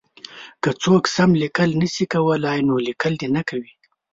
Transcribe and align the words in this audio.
که 0.63 0.69
څوک 0.83 1.03
سم 1.15 1.29
لیکل 1.41 1.69
نه 1.81 1.87
شي 1.93 2.05
کولای 2.13 2.59
نو 2.67 2.75
لیکل 2.87 3.13
دې 3.21 3.27
نه 3.35 3.41
کوي. 3.49 3.71